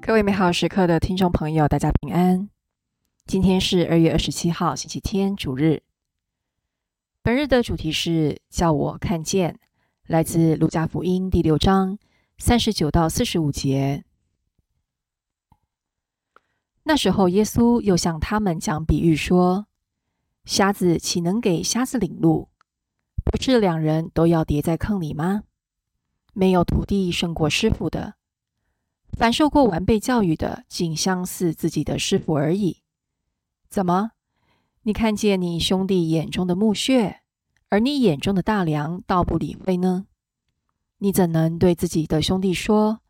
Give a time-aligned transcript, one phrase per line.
[0.00, 2.48] 各位美好时刻的听众朋友，大家平安。
[3.26, 5.82] 今天是二月二十七号，星期天，主日。
[7.22, 9.60] 本日的主题是“叫我看见”，
[10.08, 11.98] 来自《路加福音》第六章
[12.38, 14.04] 三十九到四十五节。
[16.84, 19.66] 那时候，耶稣又向他们讲比喻说
[20.46, 22.48] ：“瞎子岂能给瞎子领路？
[23.30, 25.44] 不是两人都要跌在坑里吗？
[26.32, 28.14] 没有徒弟胜过师傅的。”
[29.16, 32.82] 凡受过完备教育的，仅相似自己的师傅而已。
[33.68, 34.12] 怎么？
[34.82, 37.20] 你看见你兄弟眼中的木屑，
[37.68, 40.06] 而你眼中的大梁倒不理会呢？
[40.98, 43.00] 你怎能对自己的兄弟说：“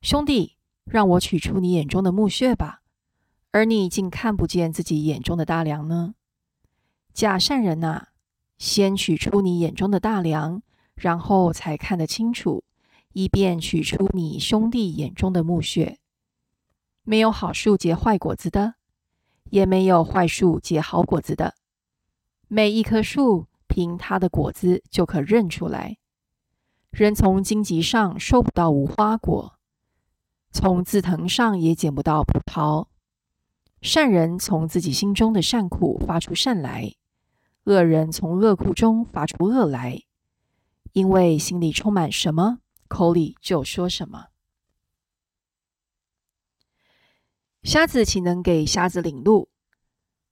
[0.00, 2.82] 兄弟，让我取出你眼中的木屑吧？”
[3.52, 6.14] 而你竟看不见自己眼中的大梁呢？
[7.12, 8.08] 假善人呐，
[8.58, 10.62] 先取出你眼中的大梁，
[10.94, 12.64] 然后才看得清楚。
[13.12, 15.98] 以便取出你兄弟眼中的墓穴。
[17.02, 18.74] 没有好树结坏果子的，
[19.44, 21.54] 也没有坏树结好果子的。
[22.46, 25.96] 每一棵树凭它的果子就可认出来。
[26.90, 29.54] 人从荆棘上收不到无花果，
[30.50, 32.88] 从紫藤上也捡不到葡萄。
[33.80, 36.92] 善人从自己心中的善苦发出善来，
[37.66, 40.04] 恶人从恶库中发出恶来，
[40.92, 42.60] 因为心里充满什么？
[42.86, 44.26] 口里就说什么。
[47.64, 49.48] 瞎子岂能给瞎子领路？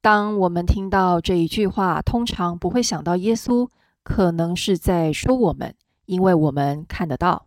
[0.00, 3.70] 当我们听到这一句话，通常不会想到耶稣
[4.02, 7.46] 可能是在说我们，因为我们看得到。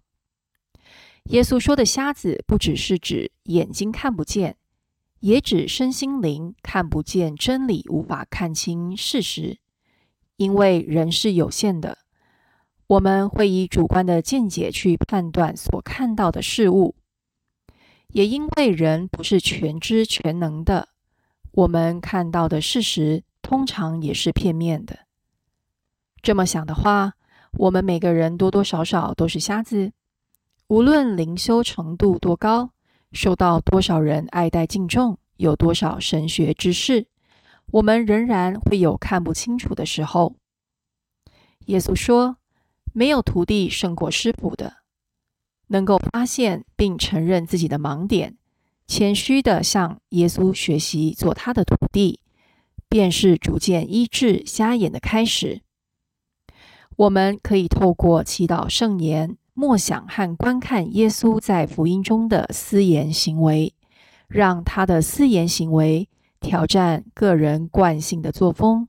[1.23, 4.55] 耶稣说的瞎子，不只是指眼睛看不见，
[5.19, 9.59] 也指身心灵看不见真理，无法看清事实，
[10.43, 11.99] 因为人是有限的。
[12.87, 16.95] 我们会以主观的见解去判断所看到的事物，
[18.09, 20.89] 也因为人不是全知全能的，
[21.53, 24.99] 我们看到的事实通常也是片面的。
[26.21, 27.13] 这么想的话，
[27.57, 29.93] 我们每个人多多少少都是瞎子，
[30.67, 32.71] 无论灵修程度多高，
[33.13, 37.07] 受到多少人爱戴敬重，有多少神学知识，
[37.73, 40.35] 我们仍然会有看不清楚的时候。
[41.65, 42.37] 耶稣说。
[42.95, 44.75] 没有徒弟胜过师傅的，
[45.69, 48.37] 能够发现并承认自己的盲点，
[48.85, 52.19] 谦虚的向耶稣学习做他的徒弟，
[52.87, 55.63] 便是逐渐医治瞎眼的开始。
[56.97, 63.73] 我们可以透过祈祷圣言、默想和观看耶稣在福音中的私言行为，
[64.27, 66.07] 让他的私言行为
[66.43, 68.87] 挑战个人惯性的作风，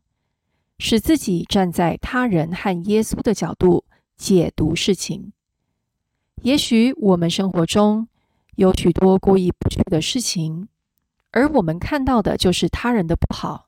[0.78, 3.84] 使自己站在他人和耶稣的角度。
[4.16, 5.32] 解读事情，
[6.42, 8.06] 也许我们生活中
[8.54, 10.68] 有许多过意不去的事情，
[11.32, 13.66] 而我们看到的就是他人的不好。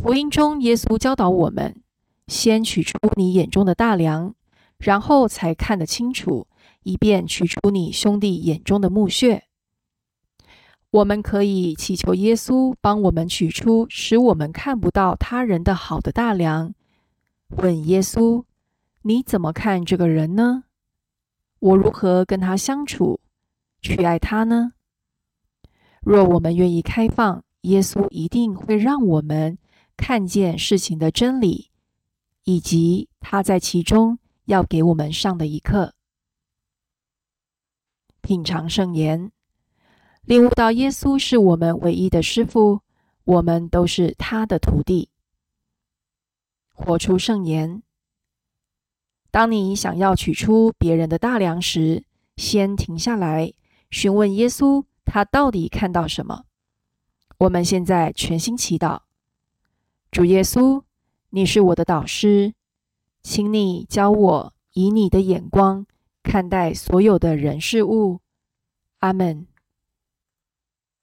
[0.00, 1.82] 福音中，耶稣教导我们：
[2.28, 4.32] 先取出你眼中的大梁，
[4.78, 6.46] 然后才看得清楚，
[6.84, 9.47] 以便取出你兄弟眼中的木屑。
[10.90, 16.74] 我们可以祈求耶稣帮我们取出使我们看不到他人的好的大梁，
[17.48, 18.44] 问耶稣。
[19.02, 20.64] 你怎么看这个人呢？
[21.60, 23.20] 我如何跟他相处，
[23.80, 24.72] 去爱他呢？
[26.00, 29.58] 若我们愿意开放，耶稣一定会让我们
[29.96, 31.70] 看见事情的真理，
[32.44, 35.94] 以及他在其中要给我们上的一课。
[38.20, 39.30] 品尝圣言，
[40.28, 42.82] 领悟到耶稣是我们唯一的师傅，
[43.24, 45.08] 我们都是他的徒弟。
[46.74, 47.82] 活出圣言。
[49.30, 52.04] 当你想要取出别人的大梁时，
[52.36, 53.54] 先停下来，
[53.90, 56.44] 询问耶稣，他到底看到什么？
[57.38, 59.00] 我们现在全心祈祷，
[60.10, 60.82] 主耶稣，
[61.30, 62.52] 你是我的导师，
[63.22, 65.86] 请你教我以你的眼光
[66.22, 68.20] 看待所有的人事物。
[68.98, 69.46] 阿门。